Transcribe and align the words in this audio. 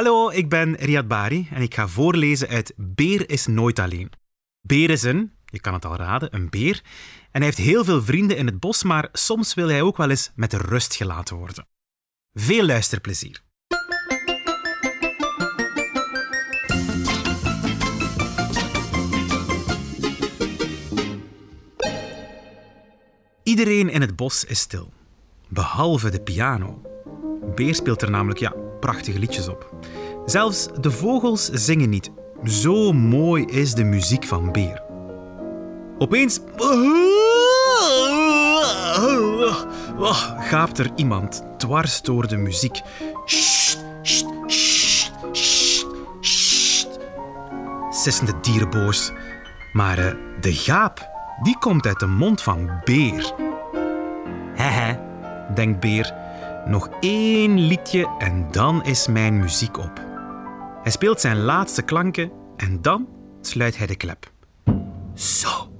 Hallo, 0.00 0.30
ik 0.30 0.48
ben 0.48 0.74
Riyad 0.74 1.08
Bari 1.08 1.48
en 1.50 1.62
ik 1.62 1.74
ga 1.74 1.88
voorlezen 1.88 2.48
uit 2.48 2.72
Beer 2.76 3.30
is 3.30 3.46
nooit 3.46 3.78
alleen. 3.78 4.12
Beer 4.60 4.90
is 4.90 5.02
een, 5.02 5.32
je 5.44 5.60
kan 5.60 5.74
het 5.74 5.84
al 5.84 5.96
raden, 5.96 6.34
een 6.34 6.50
beer. 6.50 6.82
En 7.30 7.42
hij 7.42 7.44
heeft 7.44 7.58
heel 7.58 7.84
veel 7.84 8.02
vrienden 8.02 8.36
in 8.36 8.46
het 8.46 8.60
bos, 8.60 8.82
maar 8.82 9.08
soms 9.12 9.54
wil 9.54 9.68
hij 9.68 9.82
ook 9.82 9.96
wel 9.96 10.10
eens 10.10 10.30
met 10.34 10.52
rust 10.52 10.94
gelaten 10.94 11.36
worden. 11.36 11.66
Veel 12.32 12.66
luisterplezier. 12.66 13.42
Iedereen 23.42 23.88
in 23.88 24.00
het 24.00 24.16
bos 24.16 24.44
is 24.44 24.58
stil, 24.60 24.92
behalve 25.48 26.10
de 26.10 26.20
piano. 26.20 26.82
Beer 27.54 27.74
speelt 27.74 28.02
er 28.02 28.10
namelijk 28.10 28.40
ja, 28.40 28.54
prachtige 28.80 29.18
liedjes 29.18 29.48
op. 29.48 29.70
Zelfs 30.24 30.68
de 30.80 30.90
vogels 30.90 31.48
zingen 31.48 31.88
niet. 31.88 32.10
Zo 32.44 32.92
mooi 32.92 33.44
is 33.44 33.74
de 33.74 33.84
muziek 33.84 34.24
van 34.24 34.52
Beer. 34.52 34.82
Opeens 35.98 36.40
gaapt 40.38 40.78
er 40.78 40.90
iemand 40.96 41.42
dwars 41.56 42.02
door 42.02 42.28
de 42.28 42.36
muziek. 42.36 42.80
Sst, 43.24 43.84
sst, 44.02 44.26
sst, 44.46 45.12
sst, 45.32 45.86
sst. 46.20 46.98
Sissen 47.90 48.26
de 48.26 48.34
dieren 48.40 48.70
boos. 48.70 49.12
Maar 49.72 49.98
eh, 49.98 50.14
de 50.40 50.52
gaap, 50.52 51.08
die 51.42 51.58
komt 51.58 51.86
uit 51.86 51.98
de 51.98 52.06
mond 52.06 52.42
van 52.42 52.70
Beer. 52.84 53.32
Hehe, 54.54 54.98
denkt 55.54 55.80
Beer. 55.80 56.14
Nog 56.66 56.88
één 57.00 57.66
liedje 57.66 58.16
en 58.18 58.48
dan 58.50 58.84
is 58.84 59.06
mijn 59.06 59.38
muziek 59.38 59.78
op. 59.78 60.00
Hij 60.82 60.92
speelt 60.92 61.20
zijn 61.20 61.36
laatste 61.40 61.82
klanken 61.82 62.32
en 62.56 62.82
dan 62.82 63.08
sluit 63.40 63.76
hij 63.78 63.86
de 63.86 63.96
klep. 63.96 64.30
Zo, 65.14 65.72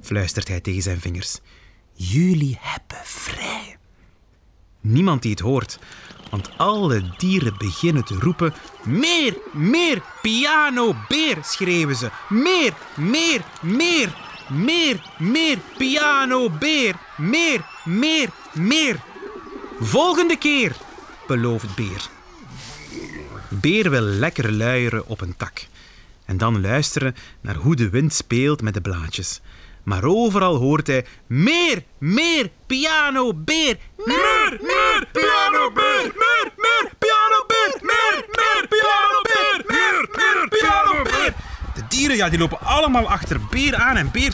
fluistert 0.00 0.48
hij 0.48 0.60
tegen 0.60 0.82
zijn 0.82 1.00
vingers. 1.00 1.40
Jullie 1.92 2.58
hebben 2.60 3.00
vrij. 3.02 3.76
Niemand 4.80 5.22
die 5.22 5.30
het 5.30 5.40
hoort, 5.40 5.78
want 6.30 6.50
alle 6.56 7.02
dieren 7.16 7.54
beginnen 7.58 8.04
te 8.04 8.14
roepen: 8.20 8.54
Meer, 8.84 9.36
meer, 9.52 10.02
piano, 10.22 10.94
beer, 11.08 11.38
schreeuwen 11.40 11.96
ze. 11.96 12.10
Meer, 12.28 12.72
meer, 12.96 13.40
meer, 13.62 14.16
meer, 14.48 15.10
meer, 15.18 15.58
piano, 15.78 16.50
beer. 16.50 16.94
Meer, 17.16 17.64
meer, 17.84 18.28
meer. 18.52 19.08
Volgende 19.82 20.36
keer, 20.36 20.72
belooft 21.26 21.74
Beer. 21.74 22.08
Beer 23.48 23.90
wil 23.90 24.00
lekker 24.00 24.52
luieren 24.52 25.06
op 25.06 25.20
een 25.20 25.36
tak 25.36 25.66
en 26.24 26.36
dan 26.36 26.60
luisteren 26.60 27.16
naar 27.40 27.54
hoe 27.54 27.76
de 27.76 27.90
wind 27.90 28.14
speelt 28.14 28.62
met 28.62 28.74
de 28.74 28.80
blaadjes. 28.80 29.40
Maar 29.82 30.04
overal 30.04 30.56
hoort 30.56 30.86
hij 30.86 31.06
meer, 31.26 31.82
meer, 31.98 32.50
piano, 32.66 33.34
beer. 33.34 33.76
Meer, 33.96 34.58
meer, 34.60 35.06
piano, 35.12 35.72
beer. 35.72 36.02
Meer, 36.02 36.52
meer, 36.56 36.90
piano, 36.98 37.44
beer. 37.46 37.80
Meer, 37.82 38.24
meer, 38.26 38.66
piano, 38.68 39.22
beer. 39.22 39.64
Meer, 39.66 40.08
meer, 40.16 40.48
piano, 40.48 41.02
beer. 41.02 41.34
De 41.74 41.82
dieren 41.88 42.16
ja, 42.16 42.28
die 42.28 42.38
lopen 42.38 42.60
allemaal 42.60 43.08
achter 43.08 43.40
Beer 43.50 43.74
aan 43.74 43.96
en 43.96 44.10
Beer, 44.10 44.32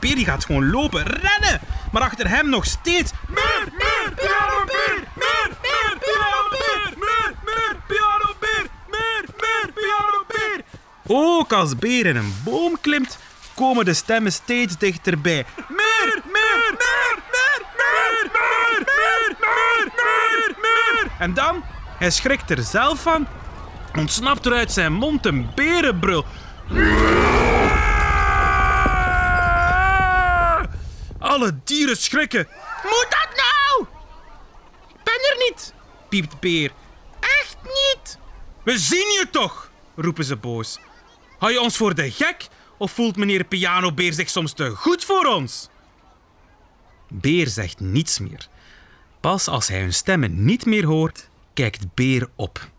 Beer 0.00 0.14
die 0.14 0.24
gaat 0.24 0.44
gewoon 0.44 0.70
lopen, 0.70 1.02
rennen. 1.02 1.60
Maar 1.92 2.02
achter 2.02 2.28
hem 2.28 2.48
nog 2.48 2.64
steeds 2.64 3.12
meer, 3.28 3.68
meer, 3.78 4.12
piano, 4.14 4.64
beer. 4.64 5.02
Meer, 5.14 5.50
meer, 5.62 5.96
piano, 6.00 6.48
beer. 6.50 6.94
Meer, 6.98 7.34
meer, 7.44 7.76
piano, 7.86 8.34
beer. 8.40 8.66
Meer, 8.90 9.24
meer, 9.40 9.72
piano, 9.74 10.24
beer. 10.28 10.64
Ook 11.06 11.52
als 11.52 11.76
Beer 11.76 12.06
in 12.06 12.16
een 12.16 12.34
boom 12.44 12.80
klimt, 12.80 13.18
komen 13.54 13.84
de 13.84 13.94
stemmen 13.94 14.32
steeds 14.32 14.78
dichterbij. 14.78 15.46
Meer, 15.68 16.22
meer, 16.32 16.74
meer, 16.78 17.18
meer, 17.30 17.62
meer, 17.76 18.30
meer, 18.32 18.84
meer, 18.84 19.36
meer, 19.40 19.92
meer, 19.96 20.54
meer. 20.60 21.10
En 21.18 21.34
dan, 21.34 21.64
hij 21.98 22.10
schrikt 22.10 22.50
er 22.50 22.62
zelf 22.62 23.02
van, 23.02 23.26
ontsnapt 23.96 24.46
er 24.46 24.52
uit 24.52 24.72
zijn 24.72 24.92
mond 24.92 25.26
een 25.26 25.50
berenbrul. 25.54 26.24
Alle 31.18 31.54
dieren 31.64 31.96
schrikken. 31.96 32.48
Moet 32.82 33.06
dat 33.08 33.28
nou? 33.36 33.86
Ik 34.88 35.02
ben 35.04 35.14
er 35.14 35.36
niet, 35.48 35.74
piept 36.08 36.40
Beer. 36.40 36.70
Echt 37.20 37.56
niet? 37.62 38.18
We 38.62 38.78
zien 38.78 38.98
je 38.98 39.26
toch, 39.30 39.70
roepen 39.96 40.24
ze 40.24 40.36
boos. 40.36 40.78
Hou 41.42 41.54
je 41.54 41.60
ons 41.60 41.76
voor 41.76 41.94
de 41.94 42.10
gek 42.10 42.48
of 42.78 42.92
voelt 42.92 43.16
meneer 43.16 43.44
Pianobeer 43.44 44.12
zich 44.12 44.30
soms 44.30 44.52
te 44.52 44.70
goed 44.70 45.04
voor 45.04 45.24
ons? 45.24 45.68
Beer 47.08 47.48
zegt 47.48 47.80
niets 47.80 48.18
meer. 48.18 48.48
Pas 49.20 49.48
als 49.48 49.68
hij 49.68 49.80
hun 49.80 49.94
stemmen 49.94 50.44
niet 50.44 50.66
meer 50.66 50.84
hoort, 50.84 51.28
kijkt 51.54 51.94
Beer 51.94 52.30
op. 52.36 52.70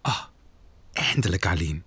Ah, 0.00 0.24
eindelijk 0.92 1.46
alleen. 1.46 1.84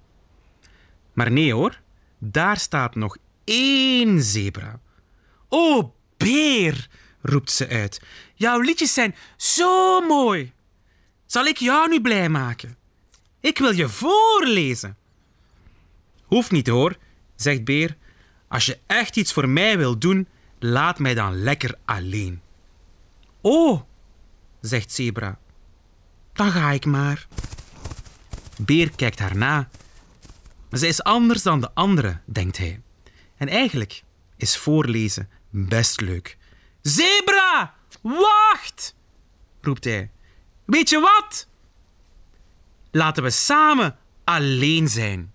Maar 1.13 1.31
nee 1.31 1.53
hoor, 1.53 1.81
daar 2.17 2.57
staat 2.57 2.95
nog 2.95 3.17
één 3.43 4.23
zebra. 4.23 4.79
Oh, 5.49 5.93
Beer, 6.17 6.87
roept 7.21 7.51
ze 7.51 7.67
uit. 7.67 8.01
Jouw 8.33 8.59
liedjes 8.59 8.93
zijn 8.93 9.15
zo 9.37 10.01
mooi. 10.01 10.53
Zal 11.25 11.45
ik 11.45 11.57
jou 11.57 11.89
nu 11.89 12.01
blij 12.01 12.29
maken? 12.29 12.83
Ik 13.45 13.57
wil 13.57 13.71
je 13.71 13.89
voorlezen. 13.89 14.97
Hoeft 16.23 16.51
niet 16.51 16.67
hoor, 16.67 16.97
zegt 17.35 17.63
Beer. 17.63 17.97
Als 18.47 18.65
je 18.65 18.79
echt 18.85 19.15
iets 19.15 19.33
voor 19.33 19.49
mij 19.49 19.77
wil 19.77 19.97
doen, 19.97 20.27
laat 20.59 20.99
mij 20.99 21.13
dan 21.13 21.43
lekker 21.43 21.77
alleen. 21.85 22.41
Oh, 23.41 23.81
zegt 24.61 24.91
Zebra. 24.91 25.39
Dan 26.33 26.51
ga 26.51 26.71
ik 26.71 26.85
maar. 26.85 27.27
Beer 28.57 28.91
kijkt 28.95 29.19
haar 29.19 29.37
na. 29.37 29.69
Maar 30.69 30.79
zij 30.79 30.89
is 30.89 31.03
anders 31.03 31.43
dan 31.43 31.61
de 31.61 31.73
andere, 31.73 32.19
denkt 32.25 32.57
hij. 32.57 32.81
En 33.37 33.47
eigenlijk 33.47 34.03
is 34.37 34.57
voorlezen 34.57 35.29
best 35.49 36.01
leuk. 36.01 36.37
Zebra, 36.81 37.73
wacht! 38.01 38.95
roept 39.61 39.83
hij. 39.83 40.11
Weet 40.65 40.89
je 40.89 40.99
wat? 40.99 41.47
Laten 42.95 43.23
we 43.23 43.29
samen 43.29 43.95
alleen 44.23 44.87
zijn. 44.87 45.33